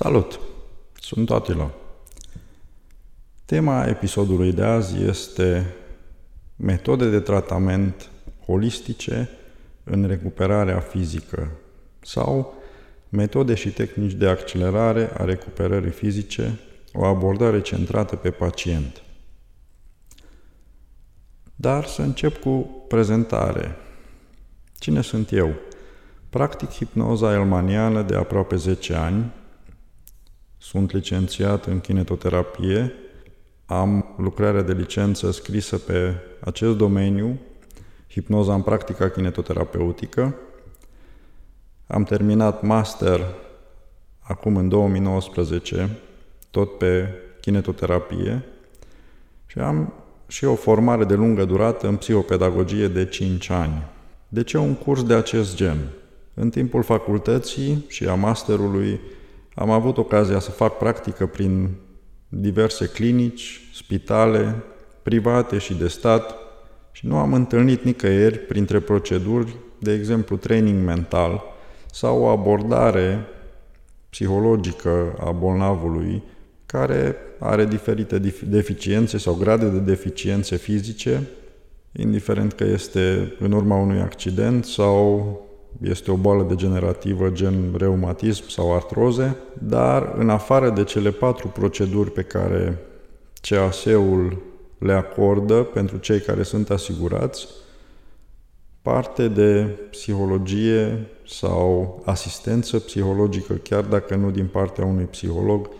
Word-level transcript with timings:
Salut! 0.00 0.40
Sunt 1.00 1.30
Atila. 1.30 1.70
Tema 3.44 3.86
episodului 3.86 4.52
de 4.52 4.62
azi 4.62 5.02
este 5.02 5.74
metode 6.56 7.10
de 7.10 7.20
tratament 7.20 8.10
holistice 8.46 9.28
în 9.84 10.06
recuperarea 10.06 10.80
fizică 10.80 11.50
sau 12.00 12.54
metode 13.08 13.54
și 13.54 13.70
tehnici 13.70 14.12
de 14.12 14.28
accelerare 14.28 15.10
a 15.16 15.24
recuperării 15.24 15.90
fizice, 15.90 16.58
o 16.92 17.04
abordare 17.04 17.60
centrată 17.60 18.16
pe 18.16 18.30
pacient. 18.30 19.02
Dar 21.54 21.84
să 21.84 22.02
încep 22.02 22.40
cu 22.40 22.84
prezentare. 22.88 23.76
Cine 24.78 25.00
sunt 25.00 25.32
eu? 25.32 25.54
Practic 26.30 26.70
hipnoza 26.70 27.32
elmaniană 27.32 28.02
de 28.02 28.16
aproape 28.16 28.56
10 28.56 28.94
ani, 28.94 29.32
sunt 30.58 30.92
licențiat 30.92 31.64
în 31.64 31.80
kinetoterapie, 31.80 32.92
am 33.66 34.14
lucrarea 34.18 34.62
de 34.62 34.72
licență 34.72 35.30
scrisă 35.30 35.78
pe 35.78 36.14
acest 36.40 36.76
domeniu, 36.76 37.38
hipnoza 38.10 38.54
în 38.54 38.62
practica 38.62 39.10
kinetoterapeutică. 39.10 40.34
Am 41.86 42.04
terminat 42.04 42.62
master 42.62 43.20
acum 44.20 44.56
în 44.56 44.68
2019, 44.68 45.88
tot 46.50 46.78
pe 46.78 47.08
kinetoterapie 47.40 48.44
și 49.46 49.58
am 49.58 49.92
și 50.26 50.44
o 50.44 50.54
formare 50.54 51.04
de 51.04 51.14
lungă 51.14 51.44
durată 51.44 51.88
în 51.88 51.96
psihopedagogie 51.96 52.88
de 52.88 53.06
5 53.06 53.50
ani. 53.50 53.86
De 54.28 54.42
ce 54.42 54.58
un 54.58 54.74
curs 54.74 55.04
de 55.04 55.14
acest 55.14 55.56
gen? 55.56 55.78
În 56.34 56.50
timpul 56.50 56.82
facultății 56.82 57.84
și 57.88 58.08
a 58.08 58.14
masterului 58.14 59.00
am 59.58 59.70
avut 59.70 59.98
ocazia 59.98 60.38
să 60.38 60.50
fac 60.50 60.76
practică 60.76 61.26
prin 61.26 61.70
diverse 62.28 62.86
clinici, 62.86 63.70
spitale, 63.74 64.62
private 65.02 65.58
și 65.58 65.74
de 65.74 65.88
stat 65.88 66.34
și 66.92 67.06
nu 67.06 67.16
am 67.16 67.32
întâlnit 67.32 67.82
nicăieri 67.82 68.38
printre 68.38 68.80
proceduri, 68.80 69.56
de 69.78 69.92
exemplu 69.92 70.36
training 70.36 70.84
mental 70.84 71.42
sau 71.92 72.20
o 72.20 72.26
abordare 72.26 73.26
psihologică 74.10 75.14
a 75.20 75.30
bolnavului 75.30 76.22
care 76.66 77.16
are 77.38 77.64
diferite 77.64 78.18
deficiențe 78.46 79.18
sau 79.18 79.34
grade 79.34 79.68
de 79.68 79.78
deficiențe 79.78 80.56
fizice, 80.56 81.28
indiferent 81.92 82.52
că 82.52 82.64
este 82.64 83.34
în 83.38 83.52
urma 83.52 83.76
unui 83.76 84.00
accident 84.00 84.64
sau 84.64 85.47
este 85.82 86.10
o 86.10 86.16
boală 86.16 86.42
degenerativă 86.42 87.30
gen 87.30 87.74
reumatism 87.76 88.48
sau 88.48 88.74
artroze, 88.74 89.36
dar 89.58 90.14
în 90.16 90.30
afară 90.30 90.70
de 90.70 90.84
cele 90.84 91.10
patru 91.10 91.48
proceduri 91.48 92.10
pe 92.10 92.22
care 92.22 92.78
CAS-ul 93.40 94.42
le 94.78 94.92
acordă 94.92 95.62
pentru 95.62 95.96
cei 95.96 96.20
care 96.20 96.42
sunt 96.42 96.70
asigurați, 96.70 97.48
parte 98.82 99.28
de 99.28 99.78
psihologie 99.90 101.06
sau 101.26 102.02
asistență 102.04 102.78
psihologică, 102.78 103.54
chiar 103.54 103.84
dacă 103.84 104.14
nu 104.14 104.30
din 104.30 104.46
partea 104.46 104.84
unui 104.84 105.04
psiholog, 105.04 105.70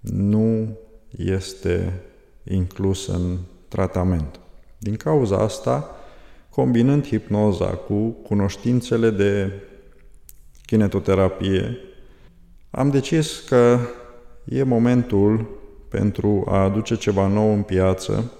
nu 0.00 0.78
este 1.16 2.02
inclus 2.44 3.06
în 3.06 3.36
tratament. 3.68 4.40
Din 4.78 4.96
cauza 4.96 5.36
asta, 5.36 5.95
combinând 6.56 7.06
hipnoza 7.06 7.66
cu 7.66 8.08
cunoștințele 8.08 9.10
de 9.10 9.52
kinetoterapie, 10.66 11.76
am 12.70 12.90
decis 12.90 13.40
că 13.48 13.78
e 14.44 14.62
momentul 14.62 15.58
pentru 15.88 16.44
a 16.48 16.62
aduce 16.62 16.96
ceva 16.96 17.26
nou 17.26 17.52
în 17.52 17.62
piață 17.62 18.32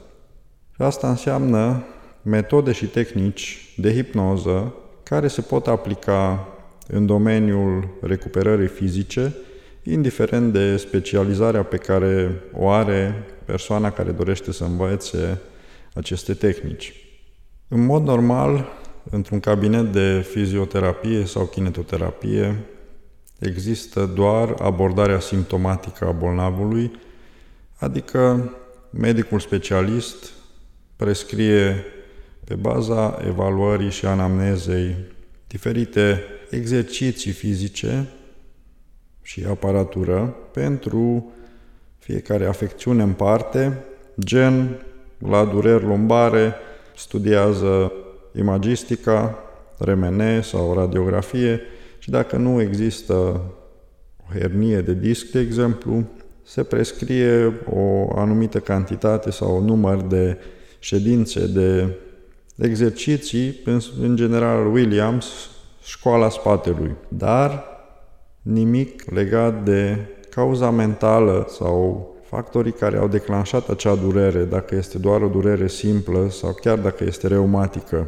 și 0.75 0.83
asta 0.83 1.09
înseamnă 1.09 1.85
metode 2.23 2.73
și 2.73 2.87
tehnici 2.87 3.75
de 3.77 3.93
hipnoză 3.93 4.75
care 5.03 5.29
se 5.29 5.41
pot 5.41 5.67
aplica 5.67 6.49
în 6.87 7.07
domeniul 7.07 7.89
recuperării 8.01 8.69
fizice, 8.69 9.35
indiferent 9.83 10.53
de 10.53 10.77
specializarea 10.77 11.63
pe 11.63 11.77
care 11.77 12.43
o 12.53 12.69
are 12.69 13.25
persoana 13.45 13.91
care 13.91 14.11
dorește 14.11 14.53
să 14.53 14.65
învețe 14.65 15.41
aceste 15.95 16.35
tehnici. 16.35 17.06
În 17.69 17.85
mod 17.85 18.05
normal, 18.05 18.67
într-un 19.11 19.41
cabinet 19.41 19.93
de 19.93 20.21
fizioterapie 20.21 21.25
sau 21.25 21.45
kinetoterapie, 21.45 22.65
există 23.39 24.07
doar 24.15 24.55
abordarea 24.59 25.21
simptomatică 25.21 26.07
a 26.07 26.11
bolnavului, 26.11 26.91
adică 27.79 28.53
medicul 28.91 29.41
specialist 29.41 30.33
prescrie 30.97 31.85
pe 32.45 32.55
baza 32.55 33.19
evaluării 33.27 33.91
și 33.91 34.07
anamnezei 34.07 34.97
diferite 35.47 36.23
exerciții 36.51 37.33
fizice 37.33 38.09
și 39.23 39.45
aparatură 39.49 40.37
pentru 40.53 41.33
fiecare 41.99 42.47
afecțiune 42.47 43.03
în 43.03 43.13
parte, 43.13 43.85
gen 44.19 44.87
la 45.19 45.45
dureri 45.45 45.85
lumbare, 45.85 46.55
studiază 46.97 47.93
imagistica, 48.39 49.39
RMN 49.79 50.43
sau 50.43 50.75
radiografie 50.75 51.61
și 51.99 52.11
dacă 52.11 52.37
nu 52.37 52.61
există 52.61 53.15
o 54.17 54.39
hernie 54.39 54.81
de 54.81 54.95
disc, 54.95 55.31
de 55.31 55.41
exemplu, 55.41 56.05
se 56.45 56.63
prescrie 56.63 57.61
o 57.71 58.19
anumită 58.19 58.59
cantitate 58.59 59.31
sau 59.31 59.57
un 59.57 59.65
număr 59.65 60.01
de 60.01 60.39
ședințe 60.79 61.47
de 61.47 61.97
exerciții, 62.57 63.61
în 64.01 64.17
general 64.17 64.73
Williams, 64.73 65.27
școala 65.83 66.29
spatelui, 66.29 66.95
dar 67.09 67.65
nimic 68.43 69.11
legat 69.11 69.65
de 69.65 69.97
cauza 70.31 70.71
mentală 70.71 71.47
sau 71.49 72.16
factorii 72.29 72.73
care 72.73 72.97
au 72.97 73.09
declanșat 73.09 73.69
acea 73.69 73.95
durere, 73.95 74.45
dacă 74.45 74.75
este 74.75 74.99
doar 74.99 75.23
o 75.23 75.29
durere 75.29 75.69
simplă 75.69 76.29
sau 76.31 76.53
chiar 76.53 76.79
dacă 76.79 77.05
este 77.05 77.27
reumatică. 77.27 78.07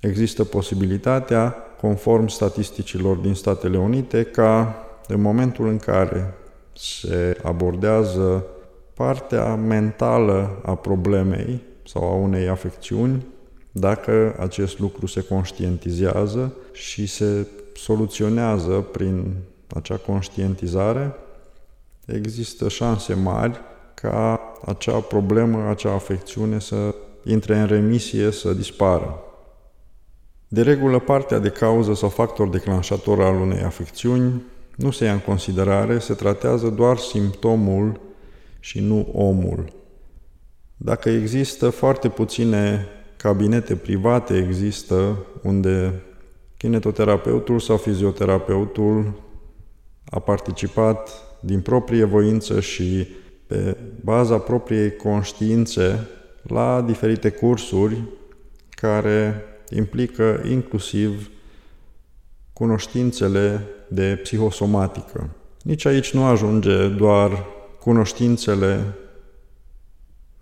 Există 0.00 0.44
posibilitatea, 0.44 1.56
conform 1.80 2.26
statisticilor 2.26 3.16
din 3.16 3.34
Statele 3.34 3.78
Unite, 3.78 4.22
ca 4.22 4.76
în 5.08 5.20
momentul 5.20 5.68
în 5.68 5.78
care 5.78 6.34
se 6.72 7.36
abordează 7.42 8.44
partea 8.94 9.54
mentală 9.54 10.60
a 10.64 10.74
problemei 10.74 11.62
sau 11.86 12.02
a 12.04 12.14
unei 12.14 12.48
afecțiuni, 12.48 13.26
dacă 13.72 14.36
acest 14.38 14.78
lucru 14.78 15.06
se 15.06 15.24
conștientizează 15.24 16.52
și 16.72 17.06
se 17.06 17.46
soluționează 17.74 18.72
prin 18.92 19.34
acea 19.74 19.96
conștientizare, 19.96 21.14
există 22.06 22.68
șanse 22.68 23.14
mari 23.14 23.60
ca 23.94 24.40
acea 24.66 25.00
problemă, 25.00 25.68
acea 25.68 25.92
afecțiune 25.92 26.58
să 26.58 26.94
intre 27.24 27.58
în 27.58 27.66
remisie, 27.66 28.30
să 28.30 28.52
dispară. 28.52 29.22
De 30.48 30.62
regulă, 30.62 30.98
partea 30.98 31.38
de 31.38 31.48
cauză 31.48 31.94
sau 31.94 32.08
factor 32.08 32.48
declanșator 32.48 33.20
al 33.22 33.40
unei 33.40 33.62
afecțiuni 33.62 34.42
nu 34.76 34.90
se 34.90 35.04
ia 35.04 35.12
în 35.12 35.20
considerare, 35.20 35.98
se 35.98 36.14
tratează 36.14 36.68
doar 36.68 36.96
simptomul 36.96 38.00
și 38.60 38.80
nu 38.80 39.08
omul. 39.12 39.64
Dacă 40.76 41.08
există 41.08 41.70
foarte 41.70 42.08
puține 42.08 42.86
cabinete 43.16 43.76
private, 43.76 44.36
există 44.36 45.26
unde 45.42 46.02
kinetoterapeutul 46.56 47.60
sau 47.60 47.76
fizioterapeutul 47.76 49.22
a 50.10 50.18
participat 50.18 51.10
din 51.44 51.60
proprie 51.60 52.04
voință 52.04 52.60
și 52.60 53.06
pe 53.46 53.76
baza 54.00 54.38
propriei 54.38 54.96
conștiințe 54.96 56.08
la 56.42 56.82
diferite 56.86 57.30
cursuri 57.30 58.02
care 58.70 59.44
implică 59.70 60.42
inclusiv 60.50 61.30
cunoștințele 62.52 63.66
de 63.88 64.18
psihosomatică. 64.22 65.30
Nici 65.62 65.84
aici 65.84 66.12
nu 66.12 66.24
ajunge 66.24 66.88
doar 66.88 67.46
cunoștințele, 67.80 68.94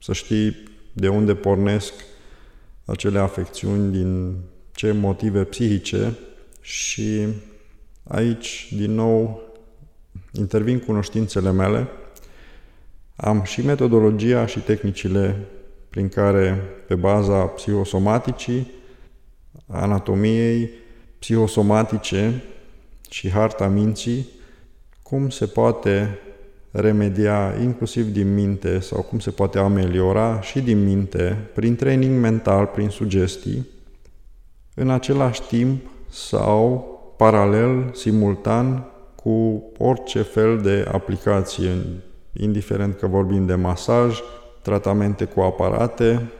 să 0.02 0.12
știi 0.12 0.56
de 0.92 1.08
unde 1.08 1.34
pornesc 1.34 1.92
acele 2.84 3.18
afecțiuni, 3.18 3.92
din 3.92 4.36
ce 4.72 4.92
motive 4.92 5.44
psihice 5.44 6.18
și 6.60 7.26
aici, 8.02 8.72
din 8.76 8.94
nou, 8.94 9.42
intervin 10.32 10.78
cunoștințele 10.78 11.52
mele, 11.52 11.88
am 13.16 13.42
și 13.42 13.64
metodologia 13.64 14.46
și 14.46 14.60
tehnicile 14.60 15.46
prin 15.88 16.08
care, 16.08 16.62
pe 16.86 16.94
baza 16.94 17.44
psihosomaticii, 17.44 18.70
anatomiei 19.66 20.70
psihosomatice 21.18 22.42
și 23.10 23.30
harta 23.30 23.68
minții, 23.68 24.28
cum 25.02 25.30
se 25.30 25.46
poate 25.46 26.18
remedia 26.70 27.54
inclusiv 27.62 28.06
din 28.06 28.34
minte 28.34 28.78
sau 28.78 29.02
cum 29.02 29.18
se 29.18 29.30
poate 29.30 29.58
ameliora 29.58 30.40
și 30.40 30.60
din 30.60 30.84
minte 30.84 31.50
prin 31.54 31.76
training 31.76 32.20
mental, 32.20 32.66
prin 32.66 32.88
sugestii, 32.88 33.66
în 34.74 34.90
același 34.90 35.42
timp 35.42 35.90
sau 36.10 36.88
paralel, 37.16 37.90
simultan, 37.94 38.84
cu 39.22 39.62
orice 39.78 40.22
fel 40.22 40.60
de 40.60 40.88
aplicație, 40.92 41.76
indiferent 42.32 42.98
că 42.98 43.06
vorbim 43.06 43.46
de 43.46 43.54
masaj, 43.54 44.20
tratamente 44.62 45.24
cu 45.24 45.40
aparate, 45.40 46.30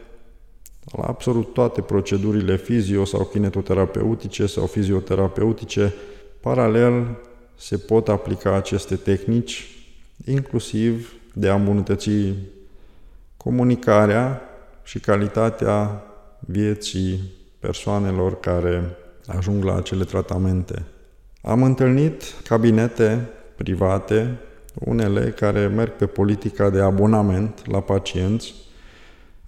la 0.96 1.04
absolut 1.04 1.52
toate 1.52 1.80
procedurile 1.80 2.56
fizio 2.56 3.04
sau 3.04 3.24
kinetoterapeutice 3.24 4.46
sau 4.46 4.66
fizioterapeutice, 4.66 5.94
paralel 6.40 7.18
se 7.56 7.76
pot 7.76 8.08
aplica 8.08 8.54
aceste 8.54 8.96
tehnici, 8.96 9.68
inclusiv 10.24 11.14
de 11.34 11.48
a 11.48 11.54
îmbunătăți 11.54 12.10
comunicarea 13.36 14.40
și 14.82 14.98
calitatea 14.98 16.02
vieții 16.38 17.20
persoanelor 17.58 18.40
care 18.40 18.96
ajung 19.26 19.64
la 19.64 19.76
acele 19.76 20.04
tratamente. 20.04 20.84
Am 21.42 21.62
întâlnit 21.62 22.22
cabinete 22.44 23.28
private, 23.56 24.38
unele 24.75 25.34
care 25.37 25.66
merg 25.66 25.92
pe 25.92 26.06
politica 26.06 26.70
de 26.70 26.81
abonament 26.81 27.70
la 27.70 27.81
pacienți, 27.81 28.54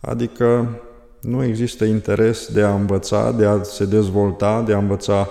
adică 0.00 0.80
nu 1.20 1.44
există 1.44 1.84
interes 1.84 2.52
de 2.52 2.62
a 2.62 2.74
învăța, 2.74 3.32
de 3.32 3.44
a 3.44 3.62
se 3.62 3.84
dezvolta, 3.84 4.62
de 4.62 4.72
a 4.72 4.78
învăța 4.78 5.28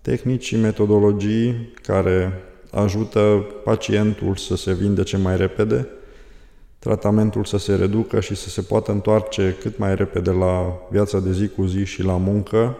tehnici 0.00 0.44
și 0.44 0.56
metodologii 0.56 1.72
care 1.82 2.32
ajută 2.70 3.46
pacientul 3.64 4.36
să 4.36 4.56
se 4.56 4.72
vindece 4.72 5.16
mai 5.16 5.36
repede, 5.36 5.88
tratamentul 6.78 7.44
să 7.44 7.58
se 7.58 7.74
reducă 7.74 8.20
și 8.20 8.34
să 8.34 8.48
se 8.48 8.60
poată 8.60 8.90
întoarce 8.90 9.56
cât 9.60 9.78
mai 9.78 9.94
repede 9.94 10.30
la 10.30 10.78
viața 10.90 11.20
de 11.20 11.32
zi 11.32 11.48
cu 11.48 11.64
zi 11.64 11.84
și 11.84 12.02
la 12.02 12.16
muncă. 12.16 12.76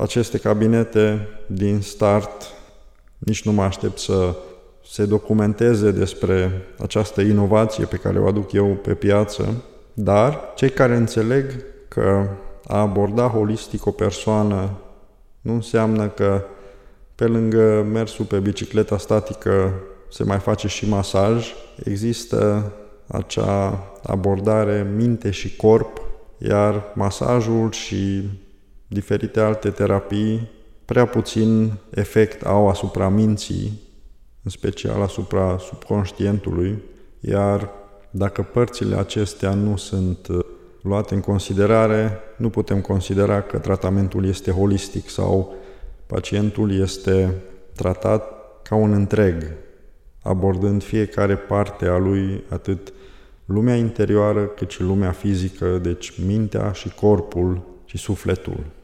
Aceste 0.00 0.38
cabinete 0.38 1.28
din 1.46 1.80
start 1.80 2.52
nici 3.18 3.44
nu 3.44 3.52
mă 3.52 3.62
aștept 3.62 3.98
să 3.98 4.36
se 4.84 5.04
documenteze 5.04 5.90
despre 5.90 6.50
această 6.78 7.20
inovație 7.20 7.84
pe 7.84 7.96
care 7.96 8.18
o 8.18 8.26
aduc 8.26 8.52
eu 8.52 8.66
pe 8.66 8.94
piață, 8.94 9.62
dar 9.94 10.52
cei 10.54 10.70
care 10.70 10.96
înțeleg 10.96 11.64
că 11.88 12.26
a 12.66 12.80
aborda 12.80 13.28
holistic 13.28 13.86
o 13.86 13.90
persoană 13.90 14.70
nu 15.40 15.52
înseamnă 15.52 16.08
că 16.08 16.44
pe 17.14 17.24
lângă 17.24 17.86
mersul 17.92 18.24
pe 18.24 18.38
bicicleta 18.38 18.98
statică 18.98 19.74
se 20.10 20.24
mai 20.24 20.38
face 20.38 20.68
și 20.68 20.88
masaj. 20.88 21.52
Există 21.84 22.72
acea 23.06 23.84
abordare 24.02 24.92
minte 24.96 25.30
și 25.30 25.56
corp, 25.56 26.00
iar 26.38 26.92
masajul 26.94 27.70
și 27.70 28.28
diferite 28.88 29.40
alte 29.40 29.70
terapii 29.70 30.50
prea 30.84 31.06
puțin 31.06 31.72
efect 31.90 32.46
au 32.46 32.68
asupra 32.68 33.08
minții, 33.08 33.80
în 34.42 34.50
special 34.50 35.02
asupra 35.02 35.58
subconștientului, 35.58 36.82
iar 37.20 37.70
dacă 38.10 38.42
părțile 38.42 38.96
acestea 38.96 39.54
nu 39.54 39.76
sunt 39.76 40.26
uh, 40.28 40.38
luate 40.82 41.14
în 41.14 41.20
considerare, 41.20 42.18
nu 42.36 42.50
putem 42.50 42.80
considera 42.80 43.40
că 43.40 43.58
tratamentul 43.58 44.24
este 44.26 44.50
holistic 44.50 45.08
sau 45.08 45.54
pacientul 46.06 46.80
este 46.80 47.34
tratat 47.74 48.32
ca 48.62 48.74
un 48.74 48.92
întreg, 48.92 49.44
abordând 50.22 50.82
fiecare 50.82 51.36
parte 51.36 51.86
a 51.86 51.96
lui, 51.96 52.44
atât 52.48 52.92
lumea 53.44 53.76
interioară 53.76 54.44
cât 54.44 54.70
și 54.70 54.82
lumea 54.82 55.10
fizică, 55.10 55.78
deci 55.78 56.12
mintea 56.26 56.72
și 56.72 56.88
corpul 56.94 57.62
și 57.84 57.96
sufletul. 57.96 58.76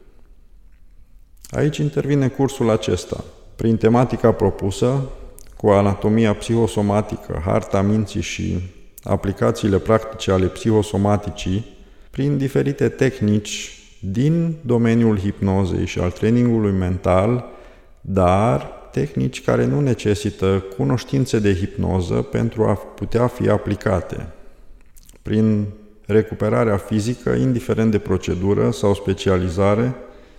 Aici 1.49 1.77
intervine 1.77 2.27
cursul 2.27 2.69
acesta. 2.69 3.23
Prin 3.55 3.77
tematica 3.77 4.31
propusă, 4.31 5.09
cu 5.57 5.69
anatomia 5.69 6.33
psihosomatică, 6.33 7.41
harta 7.45 7.81
minții 7.81 8.21
și 8.21 8.59
aplicațiile 9.03 9.77
practice 9.77 10.31
ale 10.31 10.45
psihosomaticii, 10.45 11.65
prin 12.09 12.37
diferite 12.37 12.89
tehnici 12.89 13.79
din 13.99 14.55
domeniul 14.61 15.19
hipnozei 15.19 15.85
și 15.85 15.99
al 15.99 16.11
trainingului 16.11 16.71
mental, 16.71 17.45
dar 18.01 18.61
tehnici 18.91 19.43
care 19.43 19.65
nu 19.65 19.79
necesită 19.79 20.63
cunoștințe 20.77 21.39
de 21.39 21.55
hipnoză 21.55 22.13
pentru 22.13 22.63
a 22.63 22.73
putea 22.73 23.27
fi 23.27 23.49
aplicate. 23.49 24.27
Prin 25.21 25.65
recuperarea 26.05 26.77
fizică, 26.77 27.29
indiferent 27.29 27.91
de 27.91 27.97
procedură 27.97 28.71
sau 28.71 28.93
specializare, 28.93 29.95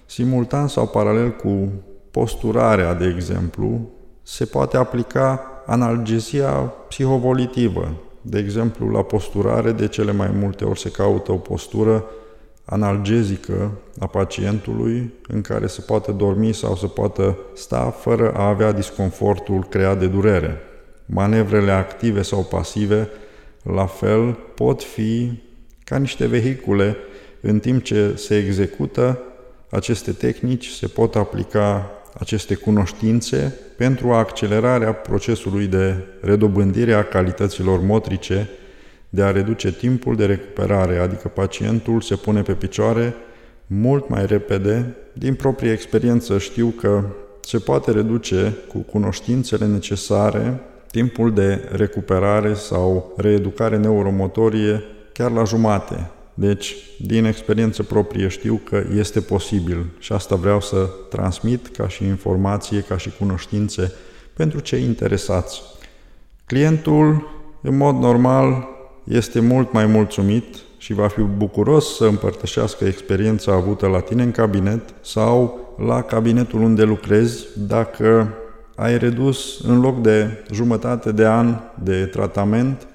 simultan 0.07 0.69
sau 0.69 0.87
paralel 0.87 1.31
cu 1.31 1.69
posturarea, 2.11 2.95
de 2.95 3.13
exemplu, 3.17 3.91
se 4.23 4.45
poate 4.45 4.77
aplica 4.77 5.41
analgezia 5.67 6.51
psihovolitivă. 6.89 7.95
De 8.21 8.39
exemplu, 8.39 8.89
la 8.89 9.03
posturare, 9.03 9.73
de 9.73 9.89
cele 9.89 10.13
mai 10.13 10.31
multe 10.35 10.65
ori 10.65 10.79
se 10.79 10.91
caută 10.91 11.33
o 11.33 11.37
postură 11.37 12.05
analgezică 12.65 13.71
a 13.99 14.07
pacientului 14.07 15.13
în 15.29 15.41
care 15.41 15.67
se 15.67 15.81
poate 15.81 16.13
dormi 16.13 16.53
sau 16.53 16.77
se 16.77 16.87
poate 16.87 17.39
sta 17.55 17.91
fără 17.91 18.33
a 18.33 18.49
avea 18.49 18.73
disconfortul 18.73 19.65
creat 19.65 19.99
de 19.99 20.07
durere. 20.07 20.61
Manevrele 21.07 21.71
active 21.71 22.23
sau 22.23 22.43
pasive, 22.43 23.09
la 23.63 23.87
fel, 23.87 24.39
pot 24.55 24.83
fi 24.83 25.43
ca 25.85 25.97
niște 25.97 26.27
vehicule 26.27 26.97
în 27.41 27.59
timp 27.59 27.83
ce 27.83 28.13
se 28.17 28.37
execută 28.37 29.19
aceste 29.71 30.13
tehnici, 30.13 30.69
se 30.69 30.87
pot 30.87 31.15
aplica 31.15 31.91
aceste 32.19 32.55
cunoștințe 32.55 33.55
pentru 33.77 34.13
accelerarea 34.13 34.93
procesului 34.93 35.67
de 35.67 35.95
redobândire 36.21 36.93
a 36.93 37.05
calităților 37.05 37.81
motrice 37.81 38.49
de 39.09 39.23
a 39.23 39.31
reduce 39.31 39.73
timpul 39.73 40.17
de 40.17 40.25
recuperare, 40.27 40.99
adică 40.99 41.29
pacientul 41.29 42.01
se 42.01 42.15
pune 42.15 42.43
pe 42.43 42.53
picioare 42.53 43.15
mult 43.67 44.09
mai 44.09 44.27
repede. 44.27 44.97
Din 45.13 45.35
proprie 45.35 45.73
experiență 45.73 46.39
știu 46.39 46.67
că 46.69 47.05
se 47.41 47.59
poate 47.59 47.91
reduce 47.91 48.57
cu 48.69 48.79
cunoștințele 48.79 49.67
necesare 49.67 50.61
timpul 50.91 51.35
de 51.35 51.69
recuperare 51.73 52.55
sau 52.55 53.13
reeducare 53.17 53.77
neuromotorie 53.77 54.83
chiar 55.13 55.31
la 55.31 55.45
jumate. 55.45 56.11
Deci, 56.39 56.77
din 56.99 57.25
experiență 57.25 57.83
proprie 57.83 58.29
știu 58.29 58.61
că 58.65 58.85
este 58.97 59.21
posibil 59.21 59.87
și 59.99 60.13
asta 60.13 60.35
vreau 60.35 60.61
să 60.61 60.89
transmit 61.11 61.67
ca 61.67 61.89
și 61.89 62.05
informație, 62.05 62.81
ca 62.81 62.97
și 62.97 63.11
cunoștințe 63.19 63.93
pentru 64.35 64.61
cei 64.61 64.83
interesați. 64.83 65.63
Clientul, 66.47 67.29
în 67.63 67.77
mod 67.77 67.97
normal, 67.97 68.69
este 69.05 69.41
mult 69.41 69.73
mai 69.73 69.87
mulțumit 69.87 70.57
și 70.79 70.93
va 70.93 71.09
fi 71.09 71.21
bucuros 71.21 71.97
să 71.97 72.05
împărtășească 72.05 72.85
experiența 72.85 73.53
avută 73.53 73.87
la 73.87 74.01
tine 74.01 74.23
în 74.23 74.31
cabinet 74.31 74.95
sau 75.01 75.59
la 75.87 76.03
cabinetul 76.03 76.61
unde 76.61 76.83
lucrezi 76.83 77.47
dacă 77.67 78.35
ai 78.75 78.99
redus 78.99 79.61
în 79.65 79.81
loc 79.81 80.03
de 80.03 80.45
jumătate 80.53 81.13
de 81.13 81.27
an 81.27 81.57
de 81.83 82.05
tratament, 82.05 82.87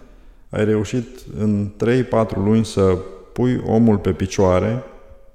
ai 0.50 0.66
reușit 0.66 1.08
în 1.40 1.70
3-4 2.30 2.36
luni 2.36 2.66
să 2.66 2.98
pui 3.34 3.62
omul 3.66 3.98
pe 3.98 4.12
picioare, 4.12 4.84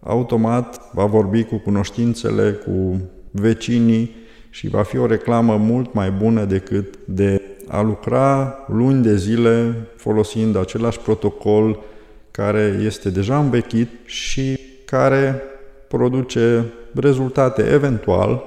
automat 0.01 0.81
va 0.93 1.05
vorbi 1.05 1.45
cu 1.45 1.57
cunoștințele, 1.57 2.51
cu 2.51 3.01
vecinii 3.31 4.15
și 4.51 4.69
va 4.69 4.83
fi 4.83 4.99
o 4.99 5.07
reclamă 5.07 5.57
mult 5.57 5.93
mai 5.93 6.11
bună 6.11 6.45
decât 6.45 6.99
de 7.05 7.43
a 7.69 7.81
lucra 7.81 8.59
luni 8.69 9.03
de 9.03 9.17
zile 9.17 9.75
folosind 9.97 10.57
același 10.57 11.01
protocol 11.01 11.83
care 12.31 12.81
este 12.85 13.11
deja 13.11 13.39
învechit 13.39 13.89
și 14.05 14.59
care 14.85 15.43
produce 15.89 16.73
rezultate 16.95 17.63
eventual, 17.73 18.45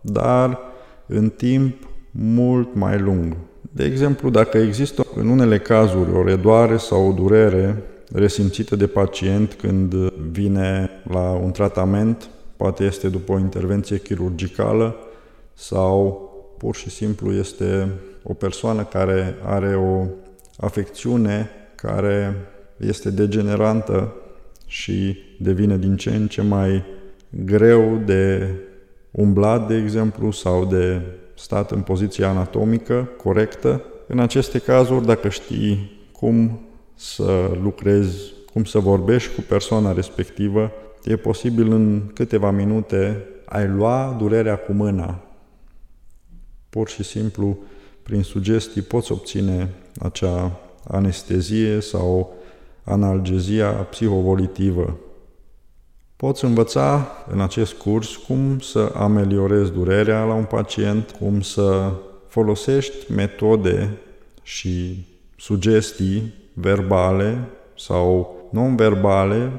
dar 0.00 0.58
în 1.06 1.28
timp 1.28 1.88
mult 2.10 2.74
mai 2.74 2.98
lung. 2.98 3.36
De 3.60 3.84
exemplu, 3.84 4.30
dacă 4.30 4.58
există 4.58 5.06
în 5.14 5.28
unele 5.28 5.58
cazuri 5.58 6.12
o 6.12 6.24
redoare 6.24 6.76
sau 6.76 7.08
o 7.08 7.12
durere 7.12 7.82
resimțită 8.12 8.76
de 8.76 8.86
pacient 8.86 9.54
când 9.54 9.94
vine 10.30 10.90
la 11.10 11.30
un 11.30 11.50
tratament, 11.50 12.28
poate 12.56 12.84
este 12.84 13.08
după 13.08 13.32
o 13.32 13.38
intervenție 13.38 13.98
chirurgicală 13.98 14.96
sau 15.54 16.28
pur 16.58 16.74
și 16.74 16.90
simplu 16.90 17.32
este 17.32 17.88
o 18.22 18.34
persoană 18.34 18.84
care 18.84 19.34
are 19.44 19.76
o 19.76 20.06
afecțiune 20.56 21.50
care 21.74 22.34
este 22.76 23.10
degenerantă 23.10 24.14
și 24.66 25.18
devine 25.38 25.76
din 25.76 25.96
ce 25.96 26.10
în 26.10 26.26
ce 26.26 26.42
mai 26.42 26.84
greu 27.44 28.00
de 28.04 28.54
umblat, 29.10 29.68
de 29.68 29.76
exemplu, 29.76 30.30
sau 30.30 30.64
de 30.64 31.00
stat 31.34 31.70
în 31.70 31.80
poziție 31.80 32.24
anatomică 32.24 33.08
corectă. 33.22 33.82
În 34.06 34.18
aceste 34.18 34.58
cazuri, 34.58 35.06
dacă 35.06 35.28
știi 35.28 36.00
cum 36.12 36.60
să 37.00 37.50
lucrezi, 37.62 38.32
cum 38.52 38.64
să 38.64 38.78
vorbești 38.78 39.34
cu 39.34 39.40
persoana 39.40 39.92
respectivă, 39.92 40.72
e 41.04 41.16
posibil 41.16 41.72
în 41.72 42.02
câteva 42.14 42.50
minute 42.50 43.24
ai 43.44 43.68
lua 43.68 44.16
durerea 44.18 44.56
cu 44.56 44.72
mâna. 44.72 45.22
Pur 46.70 46.88
și 46.88 47.02
simplu, 47.02 47.58
prin 48.02 48.22
sugestii, 48.22 48.82
poți 48.82 49.12
obține 49.12 49.68
acea 50.00 50.60
anestezie 50.88 51.80
sau 51.80 52.34
analgezia 52.84 53.70
psihovolitivă. 53.70 54.98
Poți 56.16 56.44
învăța 56.44 57.10
în 57.30 57.40
acest 57.40 57.72
curs 57.72 58.16
cum 58.16 58.58
să 58.58 58.92
ameliorezi 58.94 59.72
durerea 59.72 60.24
la 60.24 60.34
un 60.34 60.44
pacient, 60.44 61.10
cum 61.10 61.40
să 61.40 61.92
folosești 62.28 63.12
metode 63.12 63.98
și 64.42 65.06
sugestii 65.36 66.38
verbale 66.60 67.48
sau 67.76 68.34
non-verbale 68.50 69.50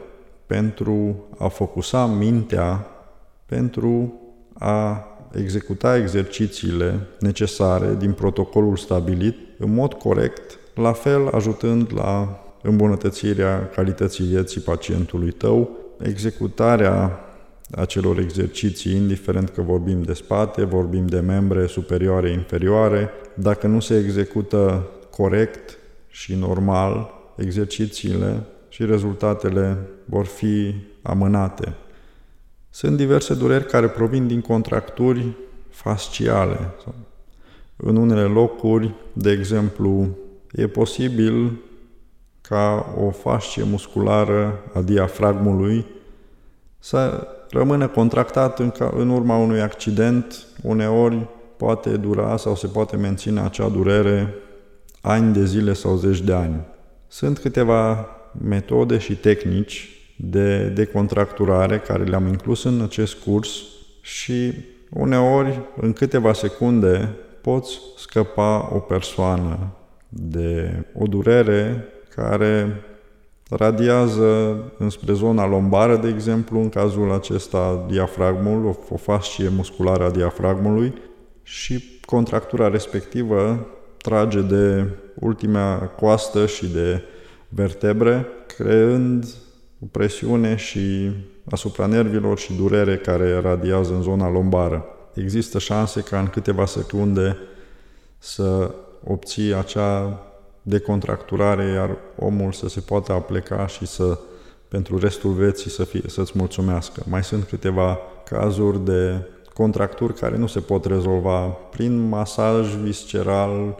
pentru 0.45 1.25
a 1.37 1.47
focusa 1.47 2.05
mintea, 2.05 2.87
pentru 3.45 4.13
a 4.53 5.05
executa 5.33 5.97
exercițiile 5.97 7.07
necesare 7.19 7.95
din 7.99 8.11
protocolul 8.11 8.75
stabilit 8.77 9.35
în 9.57 9.73
mod 9.73 9.93
corect, 9.93 10.59
la 10.75 10.91
fel 10.91 11.27
ajutând 11.27 11.91
la 11.95 12.39
îmbunătățirea 12.61 13.69
calității 13.75 14.25
vieții 14.25 14.61
pacientului 14.61 15.31
tău, 15.31 15.69
executarea 16.01 17.19
acelor 17.71 18.19
exerciții, 18.19 18.95
indiferent 18.95 19.49
că 19.49 19.61
vorbim 19.61 20.01
de 20.01 20.13
spate, 20.13 20.63
vorbim 20.63 21.05
de 21.05 21.19
membre 21.19 21.65
superioare, 21.65 22.29
inferioare, 22.29 23.09
dacă 23.33 23.67
nu 23.67 23.79
se 23.79 23.97
execută 23.97 24.87
corect 25.09 25.77
și 26.11 26.35
normal 26.35 27.13
exercițiile 27.35 28.43
și 28.69 28.85
rezultatele 28.85 29.77
vor 30.05 30.25
fi 30.25 30.75
amânate. 31.01 31.75
Sunt 32.69 32.97
diverse 32.97 33.33
dureri 33.33 33.65
care 33.65 33.87
provin 33.87 34.27
din 34.27 34.41
contracturi 34.41 35.25
fasciale. 35.69 36.69
În 37.75 37.95
unele 37.95 38.23
locuri, 38.23 38.93
de 39.13 39.31
exemplu, 39.31 40.07
e 40.51 40.67
posibil 40.67 41.59
ca 42.41 42.93
o 43.05 43.09
fascie 43.09 43.63
musculară 43.63 44.59
a 44.73 44.81
diafragmului 44.81 45.85
să 46.79 47.27
rămână 47.49 47.87
contractat 47.87 48.59
în, 48.59 48.69
ca, 48.69 48.93
în 48.95 49.09
urma 49.09 49.37
unui 49.37 49.61
accident, 49.61 50.45
uneori 50.61 51.27
poate 51.57 51.97
dura 51.97 52.37
sau 52.37 52.55
se 52.55 52.67
poate 52.67 52.95
menține 52.95 53.39
acea 53.39 53.69
durere 53.69 54.33
ani 55.01 55.33
de 55.33 55.45
zile 55.45 55.73
sau 55.73 55.95
zeci 55.95 56.21
de 56.21 56.33
ani. 56.33 56.65
Sunt 57.07 57.39
câteva 57.39 58.07
metode 58.47 58.97
și 58.97 59.15
tehnici 59.15 59.89
de 60.17 60.67
decontracturare 60.67 61.77
care 61.79 62.03
le-am 62.03 62.27
inclus 62.27 62.63
în 62.63 62.81
acest 62.81 63.15
curs 63.15 63.49
și 64.01 64.53
uneori, 64.89 65.59
în 65.81 65.93
câteva 65.93 66.33
secunde, 66.33 67.15
poți 67.41 67.79
scăpa 67.97 68.69
o 68.73 68.79
persoană 68.79 69.71
de 70.09 70.85
o 70.93 71.05
durere 71.05 71.85
care 72.15 72.83
radiază 73.49 74.63
înspre 74.77 75.13
zona 75.13 75.47
lombară, 75.47 75.95
de 75.97 76.07
exemplu, 76.07 76.59
în 76.59 76.69
cazul 76.69 77.11
acesta 77.11 77.85
diafragmul, 77.89 78.65
o, 78.65 78.75
o 78.89 78.97
fascie 78.97 79.49
musculară 79.49 80.03
a 80.03 80.09
diafragmului 80.09 80.93
și 81.43 81.99
contractura 82.05 82.67
respectivă 82.67 83.67
trage 84.01 84.41
de 84.41 84.87
ultima 85.19 85.77
coastă 85.77 86.45
și 86.45 86.67
de 86.67 87.01
vertebre, 87.49 88.27
creând 88.47 89.25
presiune 89.91 90.55
și 90.55 91.11
asupra 91.49 91.85
nervilor 91.85 92.37
și 92.37 92.53
durere 92.53 92.97
care 92.97 93.39
radiază 93.39 93.93
în 93.93 94.01
zona 94.01 94.29
lombară. 94.29 94.85
Există 95.13 95.59
șanse 95.59 96.01
ca 96.01 96.19
în 96.19 96.27
câteva 96.27 96.65
secunde 96.65 97.37
să 98.17 98.71
obții 99.03 99.53
acea 99.53 100.23
decontracturare, 100.61 101.65
iar 101.65 101.97
omul 102.19 102.51
să 102.51 102.69
se 102.69 102.79
poată 102.79 103.11
apleca 103.11 103.67
și 103.67 103.85
să 103.87 104.19
pentru 104.67 104.97
restul 104.99 105.31
vieții 105.31 105.69
să 105.69 105.83
fie, 105.83 106.03
să-ți 106.07 106.31
mulțumească. 106.35 107.03
Mai 107.09 107.23
sunt 107.23 107.43
câteva 107.43 107.97
cazuri 108.25 108.85
de 108.85 109.27
contracturi 109.53 110.13
care 110.13 110.37
nu 110.37 110.47
se 110.47 110.59
pot 110.59 110.85
rezolva 110.85 111.39
prin 111.47 112.09
masaj 112.09 112.75
visceral, 112.75 113.77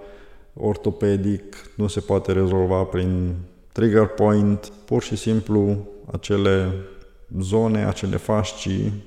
ortopedic, 0.54 1.56
nu 1.76 1.88
se 1.88 2.00
poate 2.00 2.32
rezolva 2.32 2.84
prin 2.84 3.36
trigger 3.72 4.08
point, 4.08 4.72
pur 4.86 5.02
și 5.02 5.16
simplu 5.16 5.88
acele 6.12 6.72
zone, 7.40 7.86
acele 7.86 8.18
fascii 8.18 9.04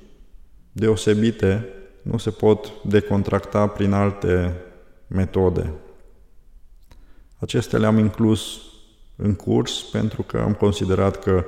deosebite 0.71 1.65
nu 2.01 2.17
se 2.17 2.29
pot 2.29 2.71
decontracta 2.83 3.67
prin 3.67 3.91
alte 3.91 4.53
metode. 5.07 5.73
Acestea 7.39 7.79
le-am 7.79 7.97
inclus 7.97 8.61
în 9.15 9.35
curs 9.35 9.81
pentru 9.81 10.21
că 10.21 10.37
am 10.37 10.53
considerat 10.53 11.23
că 11.23 11.45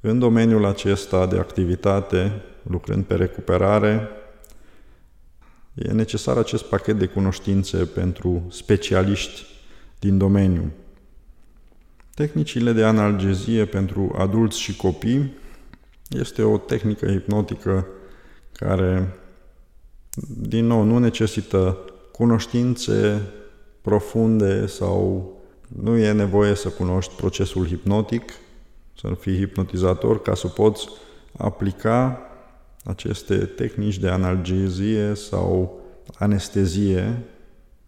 în 0.00 0.18
domeniul 0.18 0.64
acesta 0.64 1.26
de 1.26 1.38
activitate, 1.38 2.42
lucrând 2.62 3.04
pe 3.04 3.14
recuperare, 3.14 4.08
e 5.82 5.92
necesar 5.92 6.36
acest 6.36 6.64
pachet 6.64 6.98
de 6.98 7.06
cunoștințe 7.06 7.76
pentru 7.76 8.42
specialiști 8.50 9.46
din 9.98 10.18
domeniu. 10.18 10.70
Tehnicile 12.14 12.72
de 12.72 12.84
analgezie 12.84 13.64
pentru 13.64 14.14
adulți 14.18 14.60
și 14.60 14.76
copii 14.76 15.32
este 16.08 16.42
o 16.42 16.58
tehnică 16.58 17.06
hipnotică 17.06 17.86
care, 18.52 19.16
din 20.28 20.66
nou, 20.66 20.82
nu 20.82 20.98
necesită 20.98 21.78
cunoștințe 22.12 23.22
profunde 23.80 24.66
sau 24.66 25.30
nu 25.68 25.96
e 25.96 26.12
nevoie 26.12 26.54
să 26.54 26.68
cunoști 26.68 27.14
procesul 27.14 27.66
hipnotic, 27.66 28.32
să 29.00 29.08
fii 29.20 29.36
hipnotizator 29.36 30.22
ca 30.22 30.34
să 30.34 30.46
poți 30.46 30.88
aplica 31.36 32.29
aceste 32.84 33.36
tehnici 33.36 33.98
de 33.98 34.08
analgezie 34.08 35.14
sau 35.14 35.80
anestezie 36.18 37.22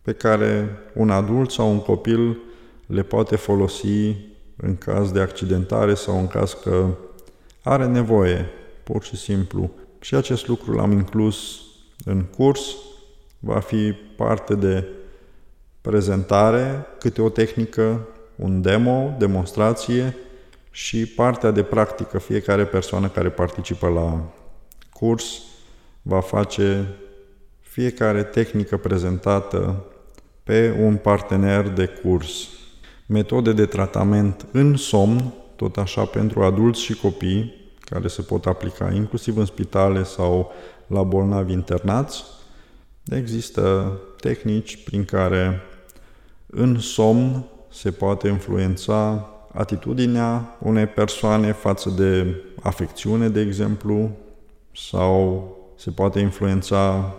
pe 0.02 0.12
care 0.12 0.68
un 0.94 1.10
adult 1.10 1.50
sau 1.50 1.70
un 1.70 1.80
copil 1.80 2.38
le 2.86 3.02
poate 3.02 3.36
folosi 3.36 4.16
în 4.56 4.76
caz 4.76 5.10
de 5.10 5.20
accidentare 5.20 5.94
sau 5.94 6.18
în 6.18 6.26
caz 6.26 6.52
că 6.62 6.86
are 7.62 7.86
nevoie, 7.86 8.46
pur 8.84 9.02
și 9.02 9.16
simplu. 9.16 9.70
Și 10.00 10.14
acest 10.14 10.48
lucru 10.48 10.72
l-am 10.72 10.92
inclus 10.92 11.60
în 12.04 12.22
curs, 12.22 12.60
va 13.38 13.60
fi 13.60 13.92
parte 14.16 14.54
de 14.54 14.84
prezentare, 15.80 16.86
câte 16.98 17.22
o 17.22 17.28
tehnică, 17.28 18.08
un 18.36 18.62
demo, 18.62 19.14
demonstrație 19.18 20.16
și 20.70 21.06
partea 21.06 21.50
de 21.50 21.62
practică. 21.62 22.18
Fiecare 22.18 22.64
persoană 22.64 23.08
care 23.08 23.28
participă 23.28 23.88
la 23.88 24.32
curs 25.02 25.42
va 26.02 26.20
face 26.20 26.86
fiecare 27.60 28.22
tehnică 28.22 28.76
prezentată 28.76 29.84
pe 30.42 30.76
un 30.80 30.96
partener 30.96 31.68
de 31.68 31.86
curs. 31.86 32.48
Metode 33.06 33.52
de 33.52 33.66
tratament 33.66 34.46
în 34.52 34.76
somn, 34.76 35.32
tot 35.56 35.76
așa 35.76 36.04
pentru 36.04 36.42
adulți 36.42 36.80
și 36.80 36.94
copii, 36.94 37.54
care 37.80 38.08
se 38.08 38.22
pot 38.22 38.46
aplica 38.46 38.92
inclusiv 38.92 39.36
în 39.36 39.44
spitale 39.44 40.02
sau 40.02 40.52
la 40.86 41.02
bolnavi 41.02 41.52
internați. 41.52 42.24
Există 43.04 43.92
tehnici 44.20 44.84
prin 44.84 45.04
care 45.04 45.60
în 46.46 46.78
somn 46.78 47.44
se 47.70 47.90
poate 47.90 48.28
influența 48.28 49.30
atitudinea 49.52 50.56
unei 50.60 50.86
persoane 50.86 51.52
față 51.52 51.90
de 51.90 52.40
afecțiune, 52.60 53.28
de 53.28 53.40
exemplu, 53.40 54.16
sau 54.74 55.46
se 55.76 55.90
poate 55.90 56.20
influența 56.20 57.14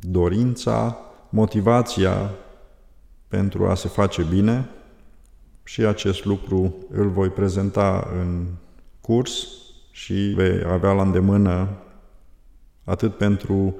dorința, 0.00 0.98
motivația 1.28 2.30
pentru 3.28 3.66
a 3.66 3.74
se 3.74 3.88
face 3.88 4.22
bine. 4.22 4.68
Și 5.64 5.80
acest 5.80 6.24
lucru 6.24 6.74
îl 6.90 7.08
voi 7.08 7.28
prezenta 7.28 8.08
în 8.20 8.46
curs 9.00 9.46
și 9.90 10.14
vei 10.14 10.64
avea 10.64 10.92
la 10.92 11.02
îndemână 11.02 11.68
atât 12.84 13.16
pentru 13.16 13.74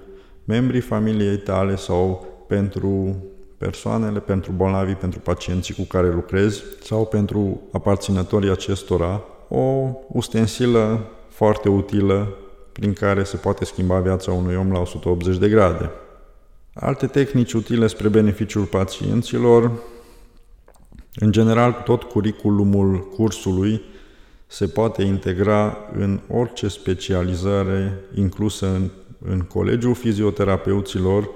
membrii 0.44 0.80
familiei 0.80 1.37
tale 1.37 1.76
sau 1.76 2.26
pentru 2.46 3.16
persoanele, 3.58 4.20
pentru 4.20 4.52
bolnavii, 4.52 4.94
pentru 4.94 5.20
pacienții 5.20 5.75
cu 5.75 5.82
care 5.82 6.12
lucrezi 6.12 6.62
sau 6.82 7.06
pentru 7.06 7.61
aparținătorii 7.72 8.50
acestora, 8.50 9.22
o 9.49 9.90
ustensilă 10.08 11.11
foarte 11.28 11.68
utilă 11.68 12.37
prin 12.73 12.93
care 12.93 13.23
se 13.23 13.37
poate 13.37 13.64
schimba 13.64 14.00
viața 14.00 14.33
unui 14.33 14.57
om 14.57 14.73
la 14.73 14.79
180 14.79 15.38
de 15.38 15.49
grade. 15.49 15.91
Alte 16.75 17.07
tehnici 17.07 17.52
utile 17.52 17.87
spre 17.87 18.09
beneficiul 18.09 18.64
pacienților. 18.64 19.71
În 21.14 21.33
general, 21.33 21.73
tot 21.85 22.02
curiculumul 22.02 23.09
cursului 23.14 23.83
se 24.47 24.67
poate 24.67 25.02
integra 25.02 25.76
în 25.99 26.21
orice 26.29 26.69
specializare 26.69 28.00
inclusă 28.14 28.67
în, 28.67 28.91
în 29.29 29.41
Colegiul 29.41 29.95
Fizioterapeuților, 29.95 31.29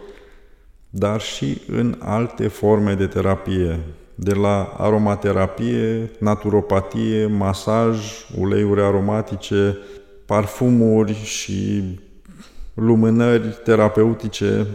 dar 0.90 1.20
și 1.20 1.60
în 1.68 1.96
alte 1.98 2.48
forme 2.48 2.94
de 2.94 3.06
terapie, 3.06 3.80
de 4.14 4.34
la 4.34 4.74
aromaterapie, 4.78 6.10
naturopatie, 6.18 7.26
masaj, 7.26 8.26
uleiuri 8.38 8.80
aromatice, 8.80 9.78
parfumuri 10.26 11.14
și 11.14 11.82
lumânări 12.74 13.58
terapeutice, 13.64 14.66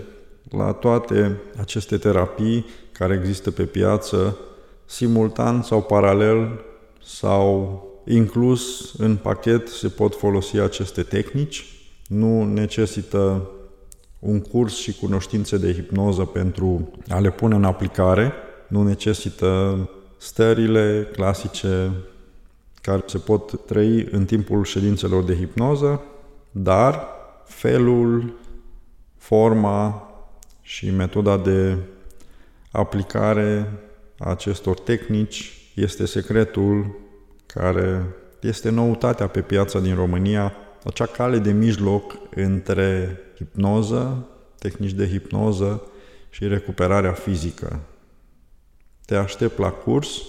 la 0.49 0.71
toate 0.71 1.41
aceste 1.57 1.97
terapii 1.97 2.65
care 2.91 3.19
există 3.19 3.51
pe 3.51 3.63
piață, 3.63 4.37
simultan 4.85 5.61
sau 5.61 5.81
paralel 5.81 6.59
sau 7.03 7.83
inclus 8.05 8.93
în 8.97 9.15
pachet 9.15 9.67
se 9.67 9.87
pot 9.87 10.15
folosi 10.15 10.57
aceste 10.57 11.03
tehnici. 11.03 11.65
Nu 12.07 12.43
necesită 12.43 13.49
un 14.19 14.41
curs 14.41 14.75
și 14.75 14.93
cunoștințe 14.93 15.57
de 15.57 15.73
hipnoză 15.73 16.23
pentru 16.23 16.91
a 17.09 17.19
le 17.19 17.31
pune 17.31 17.55
în 17.55 17.63
aplicare, 17.63 18.33
nu 18.67 18.83
necesită 18.83 19.77
stările 20.17 21.09
clasice 21.11 21.91
care 22.81 23.03
se 23.05 23.17
pot 23.17 23.65
trăi 23.65 24.07
în 24.11 24.25
timpul 24.25 24.63
ședințelor 24.63 25.23
de 25.23 25.35
hipnoză, 25.35 26.01
dar 26.51 27.07
felul, 27.45 28.39
forma 29.17 30.11
și 30.61 30.89
metoda 30.89 31.37
de 31.37 31.77
aplicare 32.71 33.71
a 34.17 34.29
acestor 34.29 34.79
tehnici 34.79 35.71
este 35.75 36.05
secretul 36.05 36.99
care 37.45 38.05
este 38.41 38.69
noutatea 38.69 39.27
pe 39.27 39.41
piața 39.41 39.79
din 39.79 39.95
România, 39.95 40.53
acea 40.83 41.05
cale 41.05 41.37
de 41.37 41.51
mijloc 41.51 42.17
între 42.35 43.19
hipnoză, 43.35 44.27
tehnici 44.59 44.91
de 44.91 45.07
hipnoză 45.07 45.83
și 46.29 46.47
recuperarea 46.47 47.11
fizică. 47.11 47.79
Te 49.05 49.15
aștept 49.15 49.57
la 49.57 49.69
curs, 49.69 50.21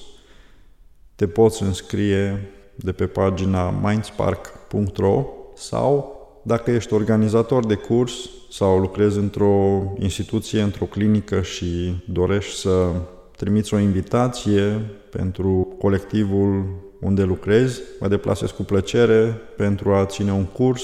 te 1.22 1.28
poți 1.28 1.62
înscrie 1.62 2.50
de 2.74 2.92
pe 2.92 3.06
pagina 3.06 3.70
mindspark.ro 3.70 5.26
sau 5.54 6.20
dacă 6.44 6.70
ești 6.70 6.92
organizator 6.92 7.66
de 7.66 7.74
curs 7.74 8.12
sau 8.50 8.78
lucrezi 8.78 9.18
într-o 9.18 9.82
instituție, 9.98 10.62
într-o 10.62 10.84
clinică 10.84 11.42
și 11.42 12.02
dorești 12.06 12.56
să 12.56 12.90
trimiți 13.36 13.74
o 13.74 13.78
invitație 13.78 14.80
pentru 15.10 15.76
colectivul 15.78 16.64
unde 17.00 17.22
lucrezi, 17.22 17.80
mă 18.00 18.08
deplasez 18.08 18.50
cu 18.50 18.62
plăcere 18.62 19.40
pentru 19.56 19.94
a 19.94 20.06
ține 20.06 20.32
un 20.32 20.44
curs, 20.44 20.82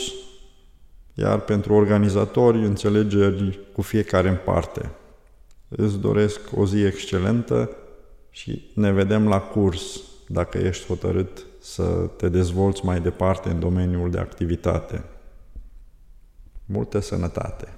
iar 1.15 1.41
pentru 1.41 1.75
organizatori 1.75 2.59
înțelegeri 2.59 3.59
cu 3.73 3.83
fiecare 3.83 4.29
în 4.29 4.39
parte. 4.45 4.91
Îți 5.69 5.99
doresc 5.99 6.41
o 6.57 6.67
zi 6.67 6.85
excelentă 6.85 7.71
și 8.31 8.71
ne 8.75 8.93
vedem 8.93 9.29
la 9.29 9.41
curs 9.41 10.03
dacă 10.29 10.59
ești 10.59 10.87
hotărât 10.87 11.47
să 11.61 12.11
te 12.17 12.29
dezvolți 12.29 12.85
mai 12.85 13.01
departe 13.01 13.49
în 13.49 13.61
domeniul 13.61 14.11
de 14.11 14.19
activitate. 14.19 15.05
Multă 16.67 16.99
sănătate! 16.99 17.78